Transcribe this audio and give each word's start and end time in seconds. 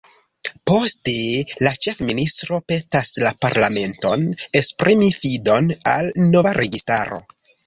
Poste 0.69 1.13
la 1.67 1.73
ĉefministro 1.85 2.59
petas 2.73 3.11
la 3.25 3.33
parlamenton 3.47 4.25
esprimi 4.63 5.11
fidon 5.19 5.71
al 5.95 6.11
la 6.23 6.27
nova 6.35 6.57
registaro. 6.61 7.23